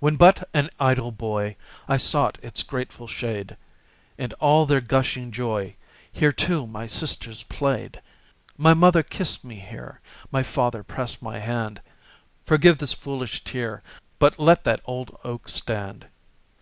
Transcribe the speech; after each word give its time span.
When 0.00 0.16
but 0.16 0.48
an 0.54 0.70
idle 0.80 1.12
boy, 1.12 1.56
I 1.86 1.98
sought 1.98 2.38
its 2.42 2.62
grateful 2.62 3.06
shade; 3.06 3.58
In 4.16 4.32
all 4.40 4.64
their 4.64 4.80
gushing 4.80 5.30
joy 5.30 5.76
Here, 6.10 6.32
too, 6.32 6.66
my 6.66 6.86
sisters 6.86 7.42
played. 7.42 8.00
My 8.56 8.72
mother 8.72 9.02
kissed 9.02 9.44
me 9.44 9.56
here; 9.56 10.00
My 10.30 10.42
father 10.42 10.82
pressed 10.82 11.20
my 11.20 11.38
hand 11.38 11.82
Forgive 12.46 12.78
this 12.78 12.94
foolish 12.94 13.44
tear, 13.44 13.82
But 14.18 14.38
let 14.38 14.64
that 14.64 14.80
old 14.86 15.14
oak 15.22 15.50
stand! 15.50 16.06